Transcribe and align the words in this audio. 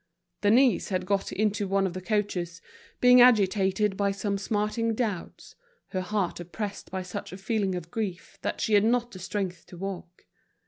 Denise 0.41 0.89
had 0.89 1.05
got 1.05 1.31
into 1.31 1.67
one 1.67 1.85
of 1.85 1.93
the 1.93 2.01
coaches, 2.01 2.59
being 2.99 3.21
agitated 3.21 3.95
by 3.95 4.09
some 4.09 4.35
smarting 4.35 4.95
doubts, 4.95 5.53
her 5.89 6.01
heart 6.01 6.39
oppressed 6.39 6.89
by 6.89 7.03
such 7.03 7.31
a 7.31 7.37
feeling 7.37 7.75
of 7.75 7.91
grief 7.91 8.39
that 8.41 8.59
she 8.61 8.73
had 8.73 8.83
not 8.83 9.11
the 9.11 9.19
strength 9.19 9.67
to 9.67 9.77
walk. 9.77 10.25